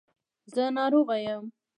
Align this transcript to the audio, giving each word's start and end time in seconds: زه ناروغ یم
زه 0.53 0.63
ناروغ 0.77 1.09
یم 1.31 1.43